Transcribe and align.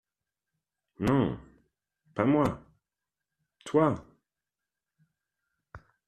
Non… 0.99 1.37
pas 2.15 2.25
moi… 2.25 2.59
toi… 3.65 4.03